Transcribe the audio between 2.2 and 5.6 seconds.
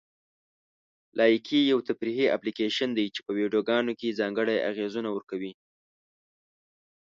اپلیکیشن دی چې په ویډیوګانو کې ځانګړي اغېزونه ورکوي.